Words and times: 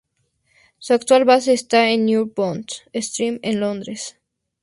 Su 0.79 0.95
actual 0.95 1.25
base 1.25 1.53
está 1.53 1.91
en 1.91 2.05
New 2.07 2.33
Bond 2.35 2.67
Street 2.91 3.37
en 3.43 3.59
Londres. 3.59 4.17